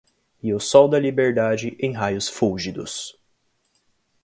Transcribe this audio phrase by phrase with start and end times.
[0.41, 3.15] E o sol da Liberdade, em raios fúlgidos